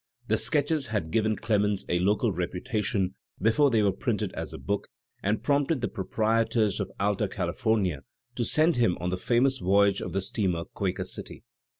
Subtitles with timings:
[0.29, 4.57] The sketches had given Clemens a local repu tation before they were printed as a
[4.57, 4.87] book,
[5.21, 7.99] and prompted the proprietors of the AUa Calif omia
[8.33, 11.43] to send him on the famous voyage of the steamer Quaker City.